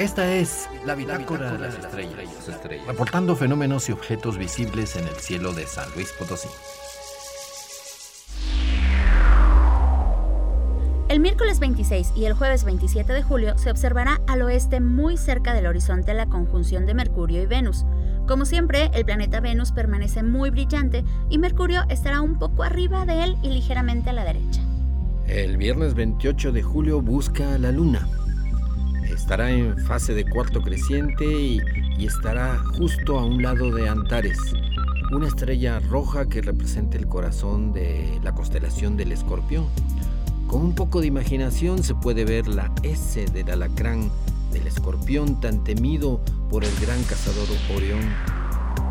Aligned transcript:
Esta 0.00 0.34
es 0.34 0.66
la 0.86 0.94
bitácora 0.94 1.52
de 1.52 1.58
las 1.58 1.74
estrellas, 1.74 2.16
reportando 2.86 3.36
fenómenos 3.36 3.86
y 3.90 3.92
objetos 3.92 4.38
visibles 4.38 4.96
en 4.96 5.06
el 5.06 5.14
cielo 5.16 5.52
de 5.52 5.66
San 5.66 5.90
Luis 5.94 6.10
Potosí. 6.18 6.48
El 11.10 11.20
miércoles 11.20 11.60
26 11.60 12.14
y 12.16 12.24
el 12.24 12.32
jueves 12.32 12.64
27 12.64 13.12
de 13.12 13.22
julio 13.22 13.58
se 13.58 13.70
observará 13.70 14.22
al 14.26 14.40
oeste 14.40 14.80
muy 14.80 15.18
cerca 15.18 15.52
del 15.52 15.66
horizonte 15.66 16.14
la 16.14 16.24
conjunción 16.24 16.86
de 16.86 16.94
Mercurio 16.94 17.42
y 17.42 17.46
Venus. 17.46 17.84
Como 18.26 18.46
siempre, 18.46 18.90
el 18.94 19.04
planeta 19.04 19.40
Venus 19.40 19.70
permanece 19.70 20.22
muy 20.22 20.48
brillante 20.48 21.04
y 21.28 21.36
Mercurio 21.36 21.82
estará 21.90 22.22
un 22.22 22.38
poco 22.38 22.62
arriba 22.62 23.04
de 23.04 23.22
él 23.24 23.36
y 23.42 23.50
ligeramente 23.50 24.08
a 24.08 24.14
la 24.14 24.24
derecha. 24.24 24.62
El 25.26 25.58
viernes 25.58 25.92
28 25.92 26.52
de 26.52 26.62
julio 26.62 27.02
busca 27.02 27.58
la 27.58 27.70
Luna. 27.70 28.08
Estará 29.30 29.52
en 29.52 29.78
fase 29.78 30.12
de 30.12 30.24
cuarto 30.24 30.60
creciente 30.60 31.24
y, 31.24 31.60
estará 32.04 32.58
justo 32.76 33.16
a 33.16 33.24
un 33.24 33.40
lado 33.40 33.70
de 33.70 33.88
Antares, 33.88 34.36
una 35.12 35.28
estrella 35.28 35.78
roja 35.78 36.28
que 36.28 36.42
representa 36.42 36.98
el 36.98 37.06
corazón 37.06 37.72
de 37.72 38.18
la 38.24 38.34
constelación 38.34 38.96
del 38.96 39.12
Escorpión. 39.12 39.68
Con 40.48 40.62
un 40.62 40.74
poco 40.74 41.00
de 41.00 41.06
imaginación 41.06 41.84
se 41.84 41.94
puede 41.94 42.24
ver 42.24 42.48
la 42.48 42.74
S 42.82 43.24
del 43.26 43.52
alacrán, 43.52 44.10
del 44.50 44.66
escorpión 44.66 45.40
tan 45.40 45.62
temido 45.62 46.20
por 46.50 46.64
el 46.64 46.74
gran 46.80 47.00
cazador 47.04 47.46
Orión, 47.76 48.00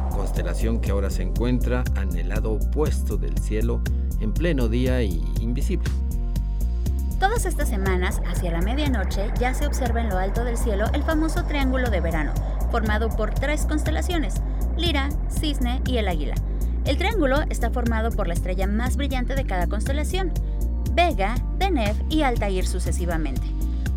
constelación 0.09 0.79
que 0.79 0.91
ahora 0.91 1.09
se 1.09 1.23
encuentra 1.23 1.83
en 2.01 2.15
el 2.17 2.29
lado 2.29 2.51
opuesto 2.53 3.17
del 3.17 3.37
cielo, 3.39 3.81
en 4.21 4.31
pleno 4.31 4.69
día 4.69 5.03
y 5.03 5.21
invisible. 5.41 5.89
Todas 7.29 7.45
estas 7.45 7.69
semanas, 7.69 8.23
hacia 8.25 8.51
la 8.51 8.59
medianoche, 8.59 9.31
ya 9.39 9.53
se 9.53 9.67
observa 9.67 10.01
en 10.01 10.09
lo 10.09 10.17
alto 10.17 10.43
del 10.43 10.57
cielo 10.57 10.87
el 10.93 11.03
famoso 11.03 11.43
triángulo 11.43 11.91
de 11.91 12.01
verano, 12.01 12.33
formado 12.71 13.07
por 13.09 13.35
tres 13.35 13.67
constelaciones, 13.67 14.41
Lira, 14.75 15.09
Cisne 15.29 15.79
y 15.85 15.97
el 15.97 16.07
Águila. 16.07 16.33
El 16.85 16.97
triángulo 16.97 17.41
está 17.51 17.69
formado 17.69 18.09
por 18.09 18.27
la 18.27 18.33
estrella 18.33 18.65
más 18.65 18.97
brillante 18.97 19.35
de 19.35 19.45
cada 19.45 19.67
constelación, 19.67 20.33
Vega, 20.93 21.35
Deneb 21.59 21.95
y 22.09 22.23
Altair 22.23 22.65
sucesivamente. 22.65 23.43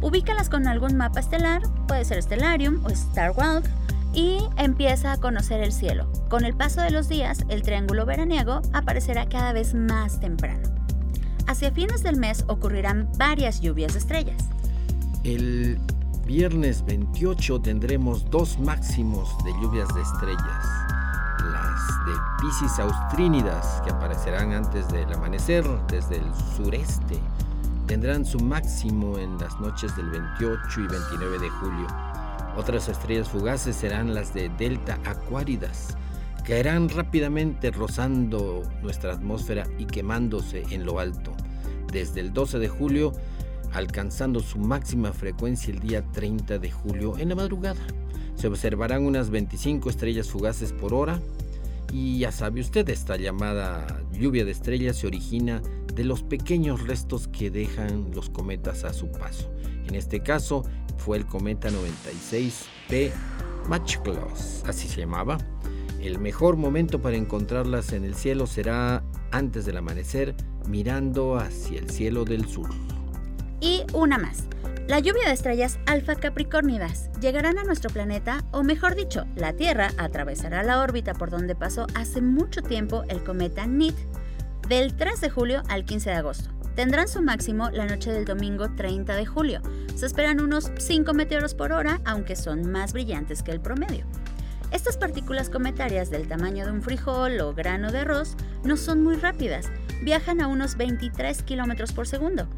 Ubícalas 0.02 0.50
con 0.50 0.68
algún 0.68 0.98
mapa 0.98 1.20
estelar, 1.20 1.62
puede 1.88 2.04
ser 2.04 2.22
Stellarium 2.22 2.84
o 2.84 2.90
Star 2.90 3.30
Walk, 3.30 3.64
y 4.12 4.40
empieza 4.58 5.10
a 5.10 5.16
conocer 5.16 5.62
el 5.62 5.72
cielo. 5.72 6.06
Con 6.28 6.44
el 6.44 6.54
paso 6.54 6.82
de 6.82 6.90
los 6.90 7.08
días, 7.08 7.46
el 7.48 7.62
triángulo 7.62 8.04
veraniego 8.04 8.60
aparecerá 8.74 9.26
cada 9.26 9.54
vez 9.54 9.72
más 9.72 10.20
temprano. 10.20 10.71
Hacia 11.46 11.70
fines 11.72 12.02
del 12.02 12.16
mes 12.16 12.44
ocurrirán 12.48 13.10
varias 13.18 13.60
lluvias 13.60 13.92
de 13.92 13.98
estrellas. 13.98 14.48
El 15.24 15.80
viernes 16.26 16.84
28 16.84 17.60
tendremos 17.60 18.24
dos 18.30 18.58
máximos 18.58 19.36
de 19.44 19.52
lluvias 19.60 19.88
de 19.94 20.02
estrellas. 20.02 20.66
Las 21.50 21.80
de 22.06 22.12
Pisces 22.40 22.78
austrínidas, 22.78 23.82
que 23.84 23.90
aparecerán 23.90 24.52
antes 24.52 24.88
del 24.88 25.12
amanecer 25.12 25.64
desde 25.88 26.16
el 26.16 26.34
sureste, 26.56 27.18
tendrán 27.86 28.24
su 28.24 28.38
máximo 28.40 29.18
en 29.18 29.38
las 29.38 29.58
noches 29.60 29.94
del 29.96 30.10
28 30.10 30.80
y 30.80 30.86
29 30.86 31.38
de 31.38 31.50
julio. 31.50 31.86
Otras 32.56 32.88
estrellas 32.88 33.28
fugaces 33.28 33.76
serán 33.76 34.14
las 34.14 34.32
de 34.32 34.48
Delta 34.50 34.98
Aquáridas. 35.04 35.96
Caerán 36.44 36.88
rápidamente 36.88 37.70
rozando 37.70 38.62
nuestra 38.82 39.12
atmósfera 39.12 39.66
y 39.78 39.86
quemándose 39.86 40.64
en 40.70 40.84
lo 40.84 40.98
alto. 40.98 41.32
Desde 41.92 42.20
el 42.20 42.32
12 42.32 42.58
de 42.58 42.68
julio, 42.68 43.12
alcanzando 43.72 44.40
su 44.40 44.58
máxima 44.58 45.12
frecuencia 45.12 45.72
el 45.72 45.80
día 45.80 46.02
30 46.12 46.58
de 46.58 46.70
julio 46.70 47.16
en 47.18 47.28
la 47.28 47.36
madrugada. 47.36 47.80
Se 48.34 48.48
observarán 48.48 49.04
unas 49.04 49.30
25 49.30 49.88
estrellas 49.88 50.30
fugaces 50.30 50.72
por 50.72 50.94
hora 50.94 51.20
y 51.92 52.18
ya 52.18 52.32
sabe 52.32 52.60
usted, 52.60 52.88
esta 52.88 53.16
llamada 53.16 54.02
lluvia 54.12 54.44
de 54.44 54.50
estrellas 54.50 54.96
se 54.96 55.06
origina 55.06 55.62
de 55.94 56.04
los 56.04 56.22
pequeños 56.22 56.86
restos 56.86 57.28
que 57.28 57.50
dejan 57.50 58.10
los 58.14 58.30
cometas 58.30 58.84
a 58.84 58.92
su 58.92 59.12
paso. 59.12 59.52
En 59.86 59.94
este 59.94 60.22
caso 60.22 60.64
fue 60.96 61.18
el 61.18 61.26
cometa 61.26 61.68
96P 61.68 63.12
Matchclaws, 63.68 64.64
así 64.66 64.88
se 64.88 65.00
llamaba. 65.00 65.38
El 66.02 66.18
mejor 66.18 66.56
momento 66.56 67.00
para 67.00 67.16
encontrarlas 67.16 67.92
en 67.92 68.04
el 68.04 68.16
cielo 68.16 68.48
será 68.48 69.04
antes 69.30 69.64
del 69.64 69.76
amanecer, 69.76 70.34
mirando 70.66 71.36
hacia 71.36 71.78
el 71.78 71.90
cielo 71.90 72.24
del 72.24 72.48
sur. 72.48 72.68
Y 73.60 73.84
una 73.92 74.18
más. 74.18 74.48
La 74.88 74.98
lluvia 74.98 75.26
de 75.26 75.32
estrellas 75.32 75.78
alfa 75.86 76.16
capricornidas 76.16 77.08
llegarán 77.20 77.56
a 77.56 77.62
nuestro 77.62 77.88
planeta, 77.88 78.44
o 78.50 78.64
mejor 78.64 78.96
dicho, 78.96 79.26
la 79.36 79.52
Tierra 79.52 79.92
atravesará 79.96 80.64
la 80.64 80.80
órbita 80.80 81.14
por 81.14 81.30
donde 81.30 81.54
pasó 81.54 81.86
hace 81.94 82.20
mucho 82.20 82.62
tiempo 82.62 83.04
el 83.08 83.22
cometa 83.22 83.64
NIT, 83.66 83.94
del 84.68 84.96
3 84.96 85.20
de 85.20 85.30
julio 85.30 85.62
al 85.68 85.84
15 85.84 86.10
de 86.10 86.16
agosto. 86.16 86.50
Tendrán 86.74 87.06
su 87.06 87.22
máximo 87.22 87.70
la 87.70 87.86
noche 87.86 88.10
del 88.10 88.24
domingo 88.24 88.74
30 88.74 89.14
de 89.14 89.26
julio. 89.26 89.60
Se 89.94 90.06
esperan 90.06 90.40
unos 90.40 90.72
5 90.78 91.14
meteoros 91.14 91.54
por 91.54 91.70
hora, 91.70 92.00
aunque 92.04 92.34
son 92.34 92.72
más 92.72 92.92
brillantes 92.92 93.44
que 93.44 93.52
el 93.52 93.60
promedio. 93.60 94.04
Estas 94.72 94.96
partículas 94.96 95.50
cometarias 95.50 96.10
del 96.10 96.26
tamaño 96.26 96.64
de 96.64 96.72
un 96.72 96.82
frijol 96.82 97.40
o 97.40 97.54
grano 97.54 97.92
de 97.92 97.98
arroz 97.98 98.36
no 98.64 98.76
son 98.76 99.02
muy 99.02 99.16
rápidas, 99.16 99.70
viajan 100.02 100.40
a 100.40 100.48
unos 100.48 100.76
23 100.76 101.42
kilómetros 101.42 101.92
por 101.92 102.08
segundo 102.08 102.48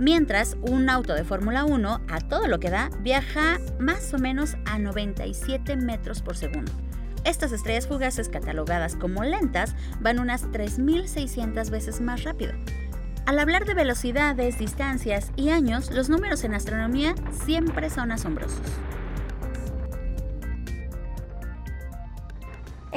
mientras 0.00 0.56
un 0.62 0.88
auto 0.88 1.14
de 1.14 1.24
Fórmula 1.24 1.64
1, 1.64 2.00
a 2.08 2.20
todo 2.20 2.48
lo 2.48 2.58
que 2.58 2.70
da, 2.70 2.90
viaja 3.00 3.58
más 3.78 4.12
o 4.14 4.18
menos 4.18 4.56
a 4.64 4.78
97 4.78 5.76
metros 5.76 6.22
por 6.22 6.36
segundo. 6.36 6.72
Estas 7.24 7.52
estrellas 7.52 7.86
fugaces 7.86 8.30
catalogadas 8.30 8.96
como 8.96 9.22
lentas 9.24 9.76
van 10.00 10.18
unas 10.18 10.46
3.600 10.46 11.70
veces 11.70 12.00
más 12.00 12.24
rápido. 12.24 12.54
Al 13.26 13.38
hablar 13.38 13.66
de 13.66 13.74
velocidades, 13.74 14.58
distancias 14.58 15.30
y 15.36 15.50
años, 15.50 15.90
los 15.90 16.08
números 16.08 16.42
en 16.44 16.54
astronomía 16.54 17.14
siempre 17.44 17.90
son 17.90 18.10
asombrosos. 18.10 18.58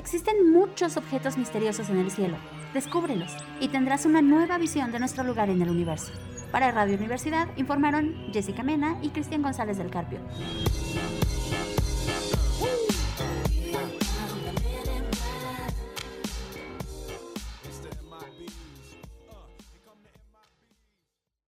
Existen 0.03 0.51
muchos 0.51 0.97
objetos 0.97 1.37
misteriosos 1.37 1.89
en 1.89 1.97
el 1.97 2.11
cielo. 2.11 2.35
Descúbrelos 2.73 3.31
y 3.61 3.69
tendrás 3.69 4.05
una 4.05 4.21
nueva 4.21 4.57
visión 4.57 4.91
de 4.91 4.99
nuestro 4.99 5.23
lugar 5.23 5.49
en 5.49 5.61
el 5.61 5.69
universo. 5.69 6.11
Para 6.51 6.71
Radio 6.71 6.97
Universidad 6.97 7.47
informaron 7.55 8.13
Jessica 8.33 8.63
Mena 8.63 8.97
y 9.01 9.11
Cristian 9.11 9.41
González 9.41 9.77
del 9.77 9.89
Carpio. 9.89 10.19